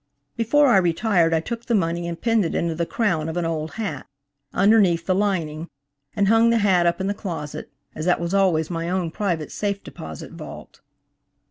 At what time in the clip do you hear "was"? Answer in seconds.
8.19-8.33